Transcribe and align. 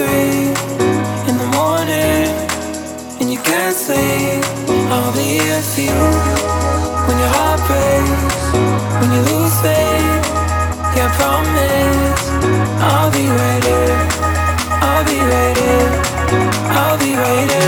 three 0.00 0.48
in 1.28 1.36
the 1.42 1.48
morning 1.58 2.24
and 3.20 3.26
you 3.30 3.38
can't 3.48 3.76
sleep. 3.76 4.42
I'll 4.94 5.12
be 5.12 5.26
here 5.36 5.62
for 5.72 5.82
you 5.88 6.02
when 7.06 7.16
your 7.22 7.32
heart 7.36 7.60
breaks, 7.68 8.40
when 9.00 9.10
you 9.14 9.20
lose 9.32 9.56
faith. 9.60 10.24
Yeah, 10.96 11.08
I 11.08 11.12
promise 11.20 12.22
I'll 12.88 13.12
be 13.18 13.26
waiting. 13.40 13.98
I'll 14.88 15.04
be 15.12 15.18
waiting. 15.32 15.88
I'll 16.80 16.98
be 17.04 17.12
waiting. 17.22 17.59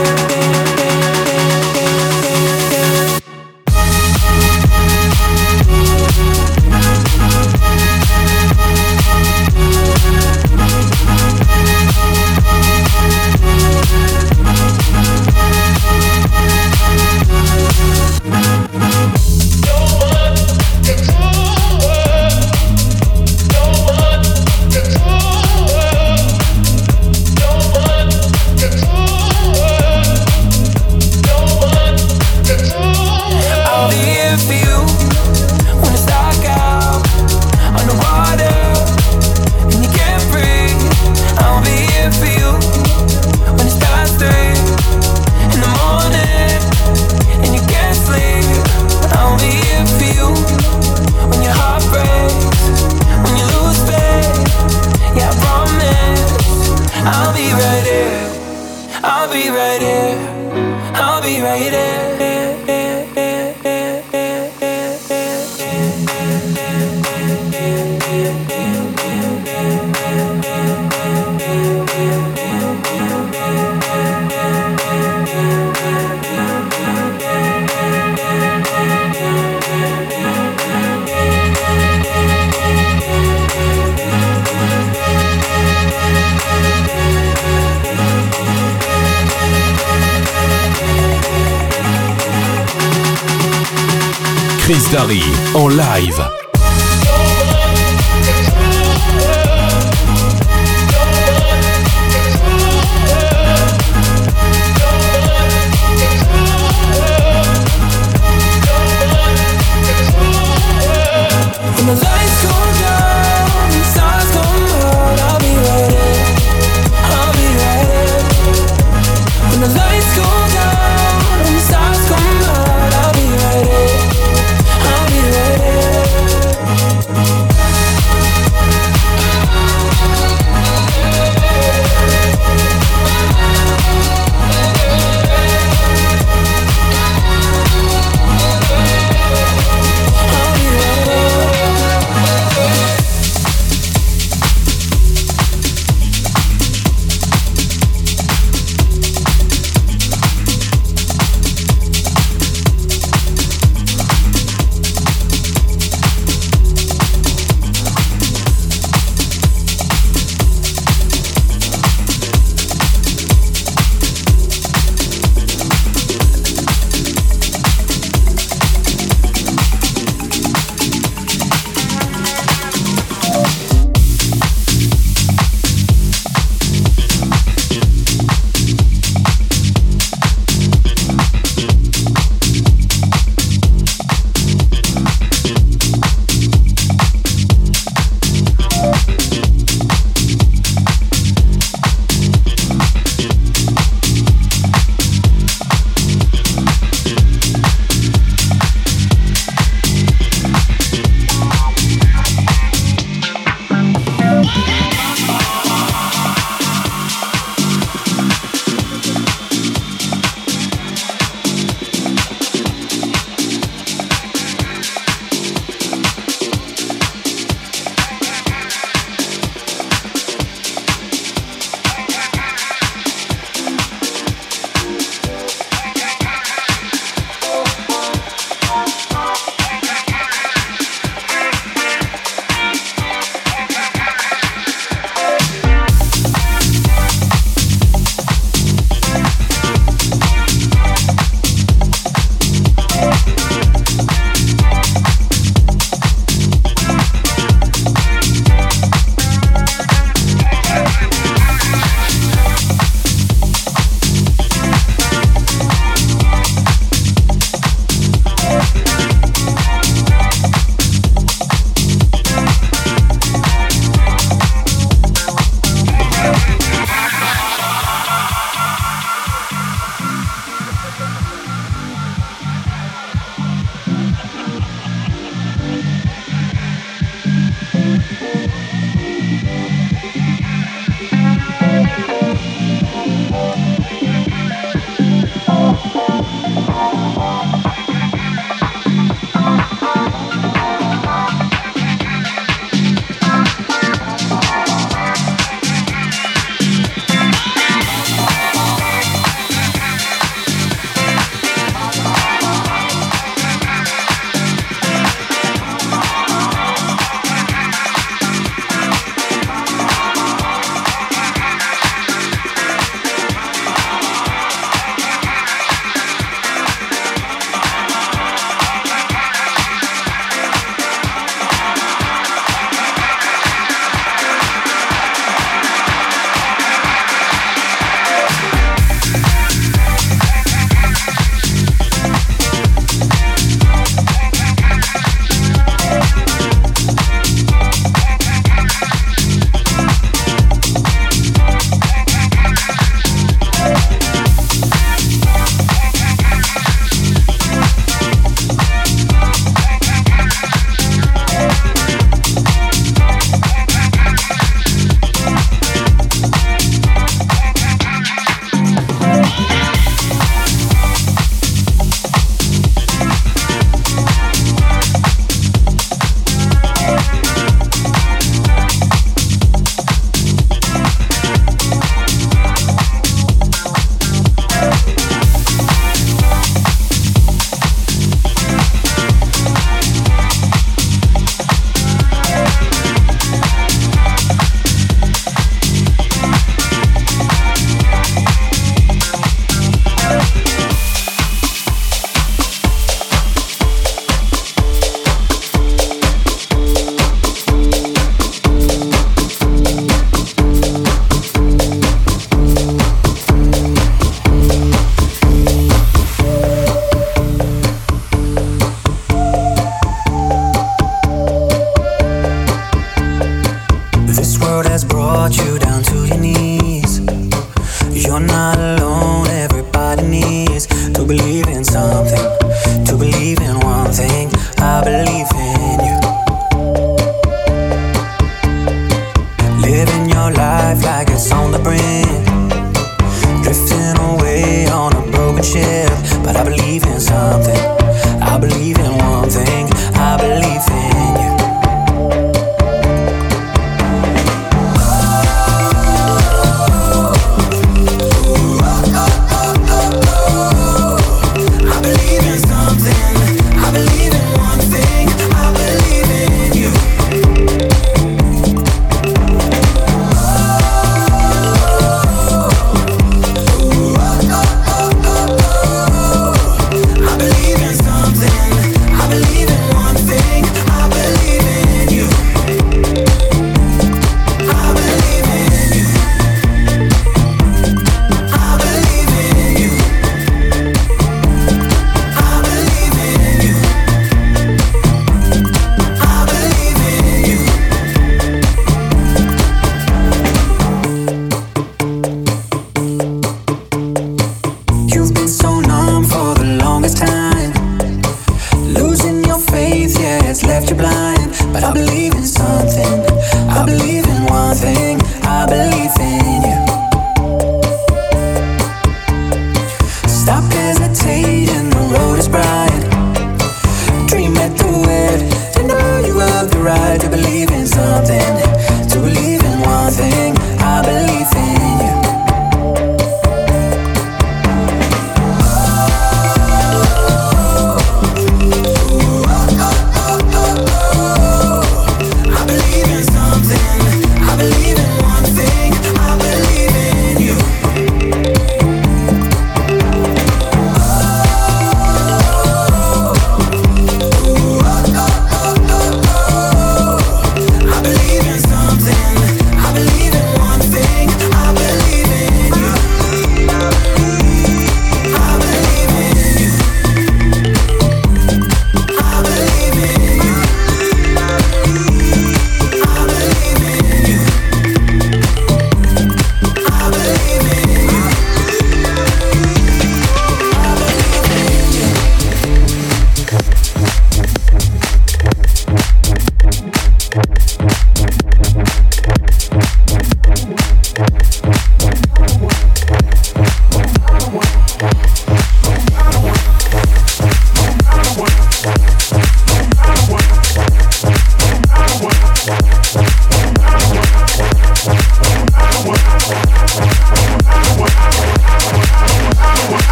Chris 94.64 94.92
Darry 94.92 95.22
en 95.54 95.68
live. 95.70 96.41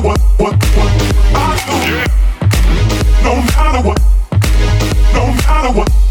what, 0.00 0.20
what 0.38 0.54
I 0.62 1.56
do. 1.66 1.76
Yeah. 1.88 2.06
No 3.22 3.34
matter 3.36 3.82
what, 3.86 4.00
no 5.14 5.26
matter 5.26 5.72
what. 5.78 6.05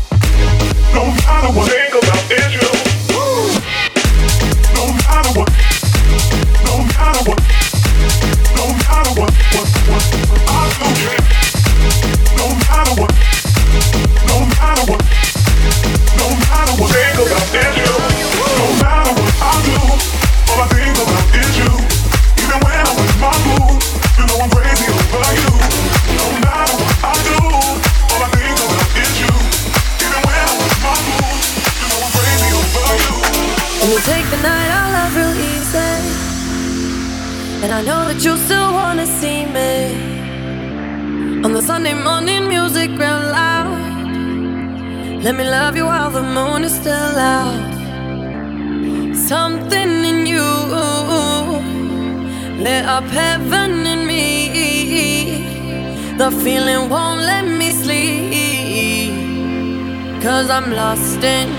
I'm 60.56 60.72
lost 60.72 61.22
in 61.22 61.50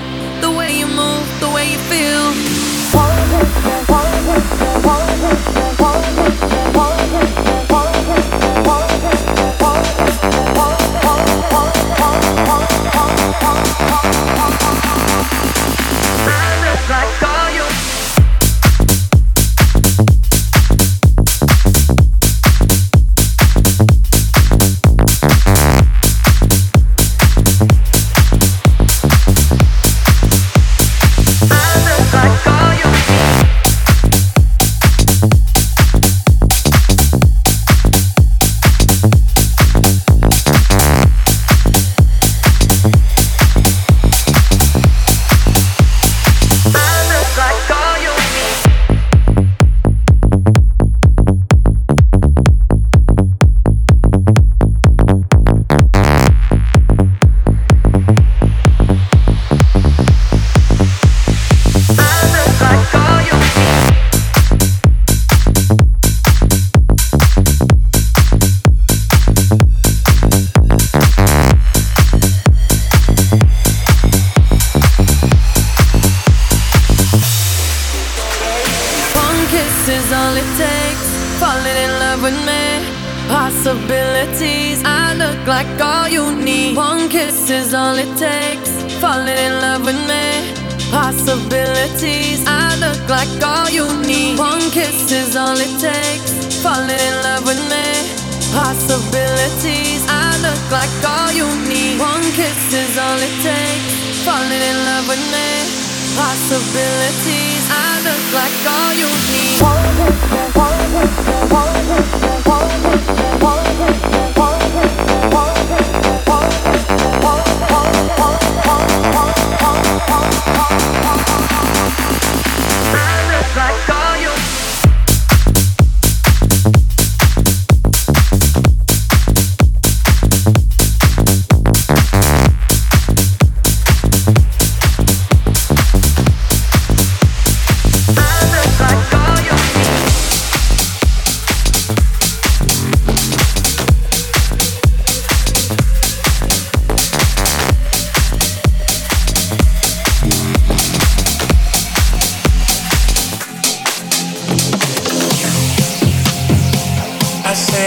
the 0.41 0.51
way 0.51 0.79
you 0.79 0.87
move, 0.87 1.29
the 1.39 1.51
way 1.51 1.71
you 1.73 1.77
feel. 1.77 2.33
I 16.29 16.51
look 16.65 16.89
like 16.89 17.26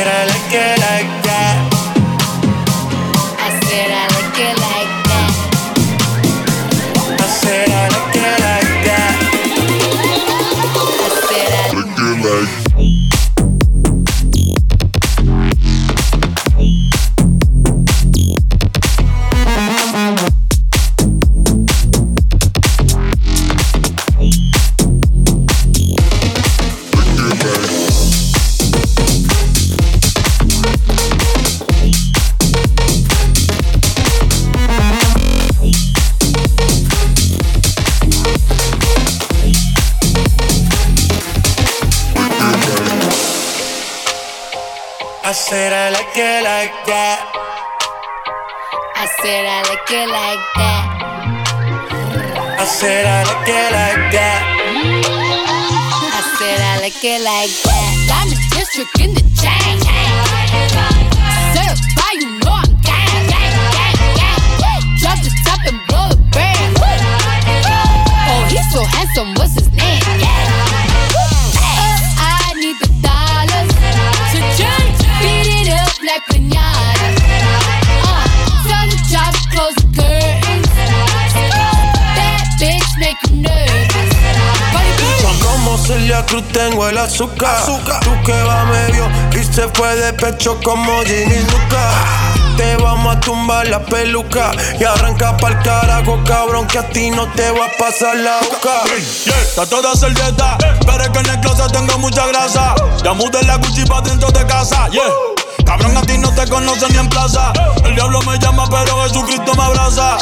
it, 0.01 0.07
I 0.07 0.25
like 0.25 0.53
it 0.53 0.79
like 0.79 1.18
it 57.03 57.21
like 57.23 57.49
that. 57.63 58.09
I'm 58.11 58.29
district 58.57 58.99
in 58.99 59.13
the 59.13 59.21
chain. 59.41 59.88
Cruz 86.29 86.43
tengo 86.49 86.87
el 86.87 86.95
azúcar. 86.95 87.65
Tú 87.65 88.11
que 88.23 88.43
va 88.43 88.63
medio 88.65 89.09
y 89.31 89.43
se 89.43 89.67
fue 89.69 89.95
de 89.95 90.13
pecho 90.13 90.59
como 90.63 91.01
Ginny 91.01 91.39
Luca. 91.39 91.89
Te 92.55 92.75
vamos 92.75 93.15
a 93.15 93.19
tumbar 93.19 93.67
la 93.67 93.83
peluca 93.83 94.51
y 94.79 94.83
arranca 94.83 95.35
pa'l 95.37 95.59
carajo, 95.63 96.23
cabrón, 96.25 96.67
que 96.67 96.77
a 96.77 96.87
ti 96.87 97.09
no 97.09 97.25
te 97.31 97.49
va 97.49 97.65
a 97.65 97.77
pasar 97.79 98.15
la 98.17 98.37
boca. 98.41 98.83
Está 99.41 99.65
toda 99.65 99.95
servieta, 99.95 100.55
pero 100.85 101.03
es 101.03 101.09
que 101.09 101.17
en 101.17 101.29
el 101.29 101.39
closet 101.39 101.71
tengo 101.71 101.97
mucha 101.97 102.27
grasa. 102.27 102.75
Ya 103.03 103.13
mudé 103.13 103.41
la 103.45 103.55
Gucci 103.55 103.85
pa' 103.85 104.01
dentro 104.01 104.29
de 104.29 104.45
casa. 104.45 104.87
Cabrón, 105.65 105.97
a 105.97 106.01
ti 106.03 106.19
no 106.19 106.31
te 106.35 106.47
conocen 106.47 106.91
ni 106.91 106.99
en 106.99 107.09
plaza. 107.09 107.51
El 107.83 107.95
diablo 107.95 108.21
me 108.21 108.37
llama, 108.37 108.67
pero 108.69 109.01
Jesucristo 109.01 109.55
me 109.55 109.63
abraza. 109.63 110.17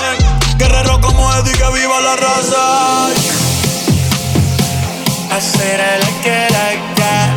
Guerrero 0.55 1.01
como 1.01 1.33
Eddie, 1.35 1.51
que 1.51 1.69
viva 1.73 1.99
la 1.99 2.15
raza. 2.15 3.46
I 5.37 5.39
said 5.39 5.79
I 5.79 5.99
like 5.99 6.25
it 6.25 6.51
like 6.51 6.97
that. 6.97 7.36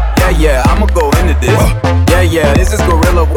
Yeah, 0.39 0.63
I'ma 0.65 0.87
go 0.87 1.11
into 1.21 1.35
this. 1.39 1.59
Yeah, 2.09 2.21
yeah, 2.21 2.53
this 2.53 2.73
is 2.73 2.81
gorilla. 2.81 3.27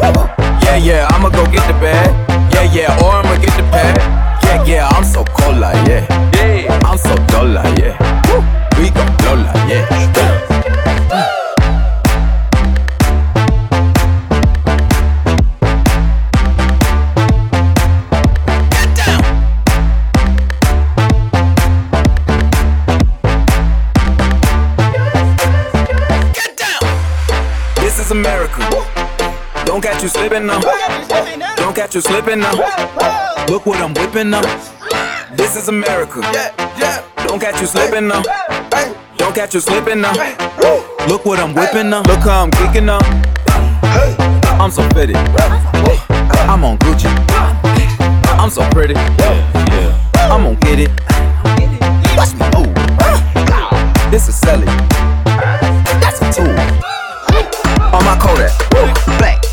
Yeah, 0.63 0.77
yeah, 0.77 1.07
I'ma 1.11 1.29
go 1.29 1.45
get 1.51 1.65
the 1.67 1.73
bag. 1.79 2.09
Yeah, 2.53 2.63
yeah, 2.73 3.03
or 3.03 3.11
I'ma 3.11 3.37
get 3.37 3.55
the 3.57 3.63
pad. 3.69 3.97
Yeah, 4.43 4.63
yeah, 4.65 4.87
I'm 4.89 5.03
so 5.03 5.23
cold 5.23 5.59
like 5.59 5.74
you 31.95 32.01
slipping 32.01 32.39
now. 32.39 32.51
Look 33.47 33.65
what 33.65 33.79
I'm 33.79 33.93
whipping 33.93 34.29
now. 34.29 34.41
This 35.33 35.55
is 35.55 35.69
America. 35.69 36.19
Don't 37.25 37.39
catch 37.39 37.61
you 37.61 37.67
slipping 37.67 38.09
now. 38.09 38.21
Don't 39.15 39.33
catch 39.33 39.53
you 39.53 39.61
slipping 39.61 40.01
now. 40.01 40.11
Look 41.07 41.23
what 41.23 41.39
I'm 41.39 41.55
whipping 41.55 41.89
now. 41.89 42.01
Look 42.01 42.19
how 42.19 42.43
I'm 42.43 42.51
kicking 42.51 42.85
now. 42.85 42.99
I'm 44.59 44.71
so 44.71 44.81
fitted. 44.89 45.15
I'm 45.15 46.65
on 46.65 46.77
Gucci. 46.79 47.07
I'm 48.27 48.49
so 48.49 48.69
pretty. 48.71 48.95
I'm 48.95 50.43
gonna 50.43 50.55
get 50.55 50.79
it. 50.79 50.91
Watch 52.17 52.33
me 52.35 52.45
move. 52.59 52.75
This 54.11 54.27
is 54.27 54.35
Sally. 54.35 54.65
That's 56.01 56.21
a 56.21 56.33
tool. 56.33 56.49
On 57.95 58.03
my 58.03 58.17
Kodak. 58.19 58.51
Black. 59.17 59.44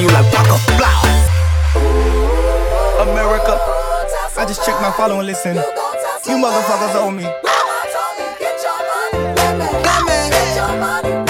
you 0.00 0.08
like 0.08 0.32
waka. 0.32 0.56
America, 3.02 3.58
I 4.38 4.44
just 4.46 4.64
checked 4.64 4.80
my 4.80 4.90
following. 4.92 5.26
Listen, 5.26 5.56
you 5.56 6.36
motherfuckers 6.36 6.94
owe 6.94 7.10
me. 7.10 7.24
Black 9.82 10.06
man, 10.06 10.30
black 10.32 10.78
man, 10.80 11.24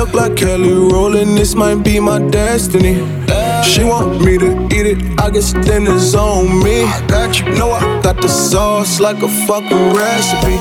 Look 0.00 0.14
like 0.14 0.34
Kelly 0.34 0.72
Rowland, 0.72 1.36
this 1.36 1.54
might 1.54 1.84
be 1.84 2.00
my 2.00 2.18
destiny. 2.30 2.94
She 3.62 3.84
want 3.84 4.24
me 4.24 4.38
to 4.38 4.64
eat 4.72 4.86
it, 4.86 5.20
I 5.20 5.28
guess 5.28 5.52
then 5.52 5.86
it's 5.86 6.14
on 6.14 6.46
me. 6.64 6.84
Got 7.06 7.38
you, 7.38 7.52
know 7.52 7.72
I 7.72 8.00
got 8.00 8.16
the 8.16 8.26
sauce 8.26 8.98
like 8.98 9.22
a 9.22 9.28
fucking 9.46 9.92
recipe. 9.92 10.56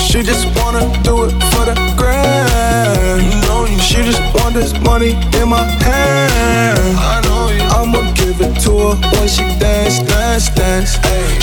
She 0.00 0.22
just 0.22 0.46
wanna 0.56 0.88
do 1.04 1.24
it 1.24 1.32
for 1.52 1.66
the 1.68 1.74
grand. 1.98 3.20
You 3.20 3.40
know 3.42 3.66
you. 3.66 3.78
She 3.78 3.96
just 4.10 4.22
want 4.36 4.54
this 4.54 4.72
money 4.80 5.10
in 5.38 5.50
my 5.50 5.64
hand. 5.84 6.96
I 6.96 7.20
know 7.26 7.50
you. 7.52 7.60
I'ma 7.76 8.10
give 8.14 8.40
it 8.40 8.58
to 8.62 8.72
her 8.72 8.94
when 9.12 9.28
she 9.28 9.44
dance, 9.60 9.98
dance, 9.98 10.48
dance. 10.48 10.92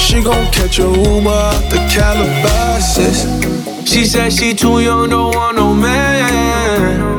She 0.01 0.23
gon' 0.23 0.51
catch 0.51 0.80
a 0.80 0.89
Uber 0.89 1.30
out 1.30 1.61
the 1.69 1.77
Calabasas. 1.93 3.19
She 3.88 4.05
said 4.05 4.34
she 4.34 4.55
too 4.55 4.80
young, 4.80 5.11
don't 5.11 5.36
want 5.36 5.57
no 5.57 5.75
man. 5.75 7.18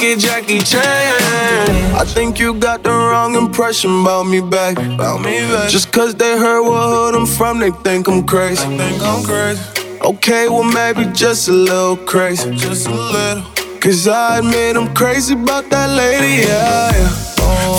Jackie 0.00 0.60
Chan. 0.60 0.82
I 1.94 2.04
think 2.06 2.38
you 2.38 2.54
got 2.54 2.82
the 2.82 2.90
wrong 2.90 3.34
impression 3.34 4.00
about 4.00 4.24
me 4.24 4.40
back. 4.40 4.78
About 4.78 5.20
me 5.20 5.40
back. 5.52 5.68
Just 5.68 5.92
cause 5.92 6.14
they 6.14 6.38
heard 6.38 6.62
what 6.62 6.88
hood 6.88 7.14
I'm 7.14 7.26
from, 7.26 7.58
they 7.58 7.70
think 7.70 8.08
I'm 8.08 8.26
crazy. 8.26 8.66
They 8.66 8.78
think 8.78 9.02
I'm 9.02 9.22
crazy. 9.22 9.62
Okay, 10.00 10.48
well 10.48 10.64
maybe 10.64 11.04
just 11.12 11.48
a 11.48 11.52
little 11.52 11.98
crazy. 11.98 12.56
Just 12.56 12.88
a 12.88 12.94
little. 12.94 13.42
Cause 13.80 14.08
I 14.08 14.38
admit 14.38 14.76
I'm 14.76 14.94
crazy 14.94 15.34
about 15.34 15.68
that 15.68 15.90
lady, 15.90 16.48
yeah, 16.48 16.92
yeah. 16.96 17.29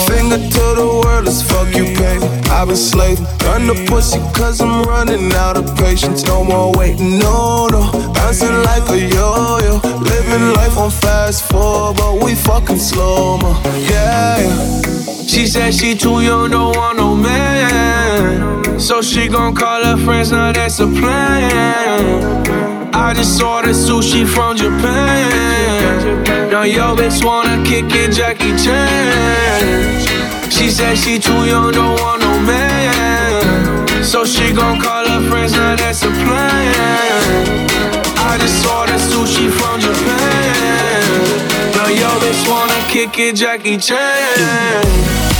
Finger 0.06 0.38
to 0.38 0.64
the 0.80 0.86
world, 1.04 1.24
let's 1.24 1.42
fuck 1.42 1.74
you, 1.74 1.84
baby. 1.96 2.24
I've 2.50 2.68
been 2.68 2.76
slaving, 2.76 3.24
run 3.44 3.66
the 3.66 3.74
pussy 3.88 4.18
cause 4.34 4.60
I'm 4.60 4.82
running 4.84 5.32
out 5.34 5.56
of 5.56 5.74
patience. 5.76 6.24
No 6.24 6.44
more 6.44 6.72
waiting, 6.76 7.18
no, 7.18 7.66
no. 7.68 7.90
Bouncing 8.14 8.62
like 8.62 8.88
a 8.90 8.98
yo-yo. 8.98 9.80
Living 10.00 10.52
life 10.54 10.76
on 10.76 10.90
fast 10.90 11.44
forward, 11.50 11.96
but 11.96 12.22
we 12.22 12.34
fucking 12.34 12.78
slow 12.78 13.38
mo, 13.38 13.60
yeah, 13.90 14.38
yeah. 14.38 14.80
She 15.26 15.46
said 15.46 15.72
she 15.74 15.94
too 15.94 16.20
young, 16.20 16.50
don't 16.50 16.76
want 16.76 16.98
no 16.98 17.14
man. 17.14 18.78
So 18.78 19.00
she 19.00 19.28
gon' 19.28 19.54
call 19.54 19.82
her 19.84 19.96
friends, 19.96 20.32
now 20.32 20.52
that's 20.52 20.78
a 20.80 20.86
plan. 20.86 22.92
I 22.94 23.14
just 23.14 23.40
ordered 23.42 23.74
sushi 23.74 24.26
from 24.26 24.56
Japan. 24.56 25.51
Now 26.62 26.68
yo 26.68 26.94
bitch 26.94 27.24
wanna 27.24 27.60
kick 27.64 27.86
it, 27.90 28.12
Jackie 28.12 28.56
Chan. 28.56 30.48
She 30.48 30.70
said 30.70 30.96
she 30.96 31.18
too 31.18 31.44
young, 31.44 31.72
don't 31.72 31.98
want 32.00 32.22
no 32.22 32.38
man. 32.38 34.04
So 34.04 34.24
she 34.24 34.52
gon' 34.52 34.80
call 34.80 35.04
her 35.08 35.28
friends, 35.28 35.54
now 35.54 35.74
that's 35.74 36.04
a 36.04 36.10
plan. 36.22 37.58
I 38.16 38.38
just 38.38 38.64
ordered 38.64 39.00
sushi 39.10 39.50
from 39.50 39.80
Japan. 39.80 41.02
Now 41.74 41.88
yo 41.88 42.08
bitch 42.20 42.48
wanna 42.48 42.80
kick 42.88 43.18
it, 43.18 43.34
Jackie 43.34 43.76
Chan. 43.76 45.31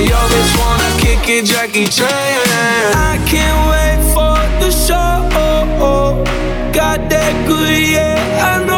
Yo 0.00 0.18
bitch 0.30 0.52
wanna 0.58 0.90
kick 1.00 1.28
it, 1.28 1.44
Jackie 1.44 1.86
Chan. 1.86 2.08
I 2.94 3.18
can't 3.26 3.60
wait 3.70 4.00
for 4.14 4.38
the 4.60 4.70
show. 4.70 5.06
Got 6.72 7.10
that 7.10 7.34
good, 7.48 7.88
yeah, 7.94 8.54
I 8.54 8.64
know. 8.64 8.77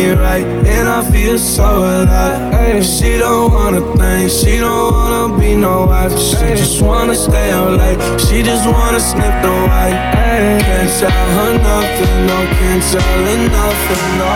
Me 0.00 0.12
right, 0.12 0.46
and 0.76 0.88
I 0.88 1.00
feel 1.10 1.38
so 1.38 1.64
alive. 1.64 2.84
She 2.84 3.18
don't 3.18 3.52
wanna 3.52 3.82
think, 3.98 4.30
she 4.30 4.58
don't 4.58 4.92
wanna 4.92 5.38
be 5.38 5.54
no 5.54 5.86
wife. 5.86 6.16
She 6.18 6.46
just 6.60 6.80
wanna 6.82 7.14
stay 7.14 7.50
out 7.50 7.72
late, 7.80 8.00
she 8.26 8.42
just 8.42 8.64
wanna 8.66 9.00
sniff 9.00 9.34
the 9.44 9.54
white. 9.68 9.98
Can't 10.66 10.90
tell 11.00 11.28
her 11.36 11.52
nothing, 11.70 12.16
no, 12.28 12.38
can't 12.58 12.82
tell 12.92 13.18
her 13.28 13.40
nothing, 13.58 14.06
no. 14.20 14.32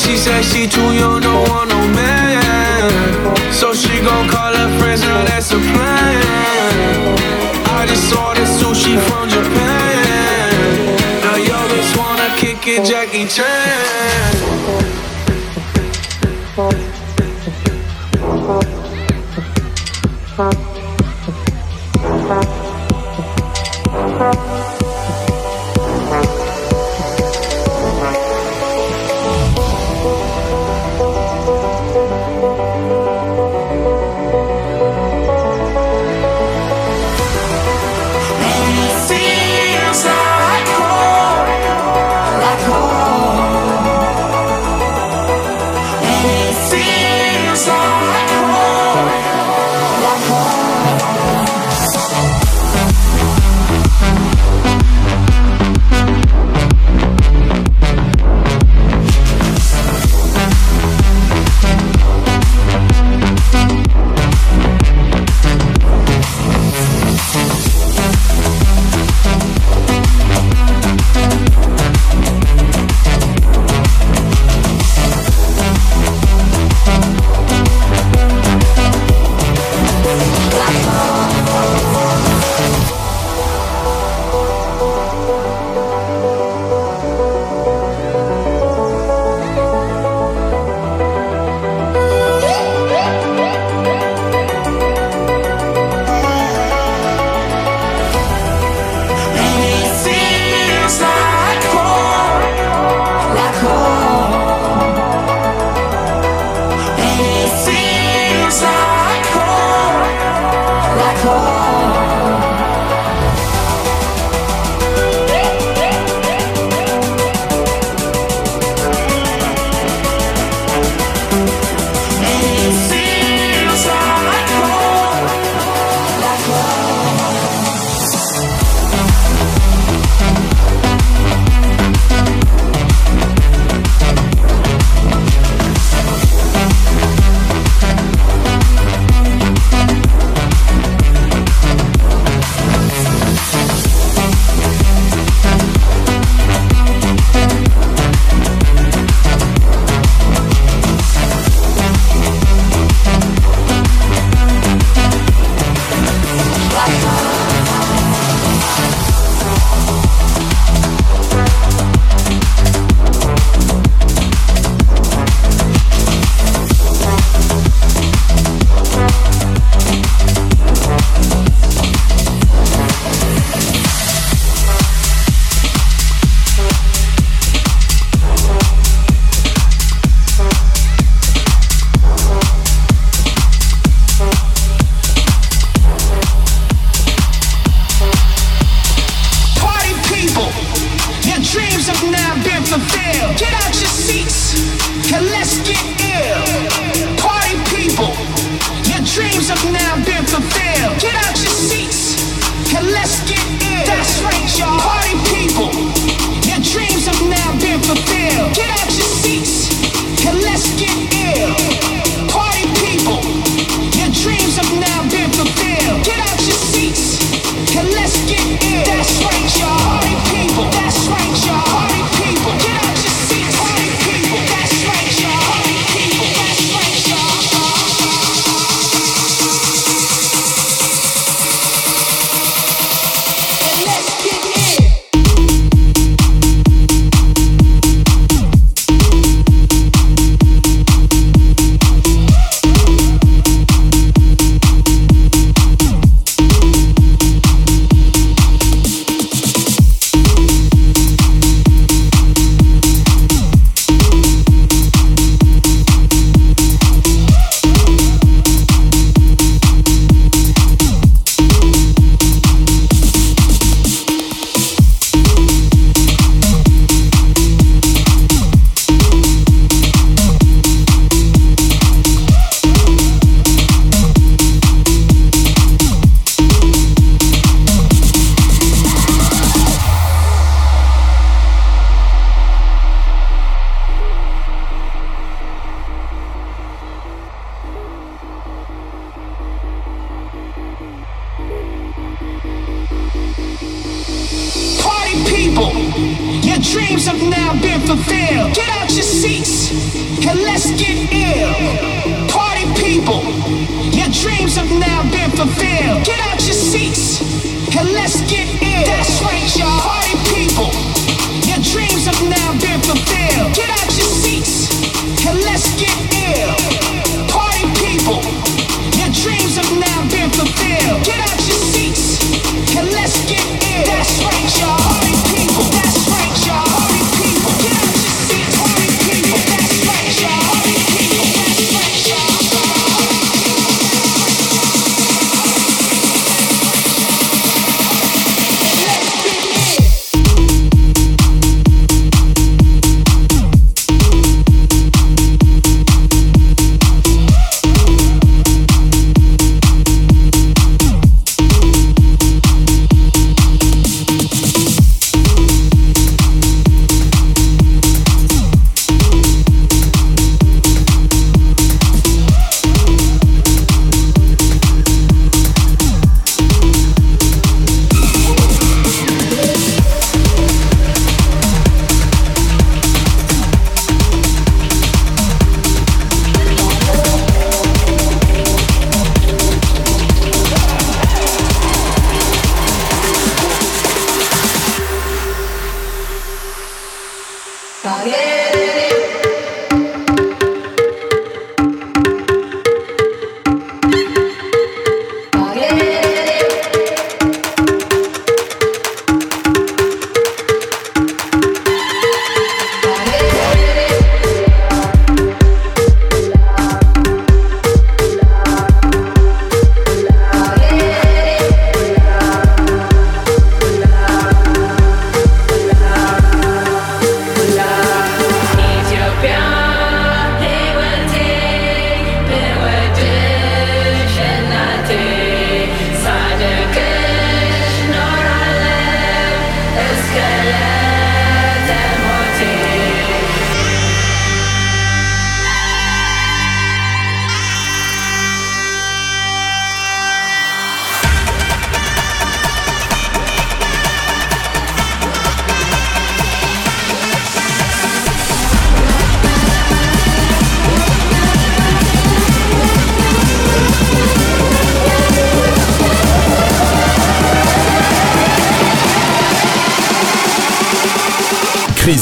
She 0.00 0.16
said 0.16 0.42
she 0.50 0.66
too 0.66 0.90
young, 1.00 1.20
don't 1.20 1.48
want 1.48 1.68
no 1.74 1.80
man. 1.98 2.90
So 3.52 3.72
she 3.72 3.94
gon' 4.08 4.28
call 4.28 4.52
her 4.60 4.70
friends, 4.78 5.02
now 5.02 5.24
that's 5.28 5.50
a 5.58 5.60
plan. 5.70 6.22
I 7.78 7.86
just 7.90 8.14
ordered 8.22 8.50
sushi 8.58 8.94
from 9.06 9.24
Japan. 9.28 10.50
Now 11.24 11.36
yo 11.48 11.58
bitch 11.70 11.92
wanna 12.00 12.28
kick 12.40 12.66
it, 12.74 12.84
Jackie 12.90 13.26
Chan. 13.34 14.35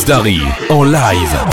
Darius 0.04 0.14
Dari 0.28 0.42
en 0.68 0.90
live. 0.90 1.43